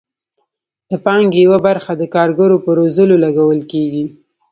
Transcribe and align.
د 0.89 0.91
پانګې 1.05 1.39
یوه 1.45 1.59
برخه 1.67 1.91
د 1.97 2.03
کارګرو 2.15 2.57
په 2.65 2.69
روزلو 2.79 3.15
لګول 3.25 3.59
کیږي. 3.71 4.05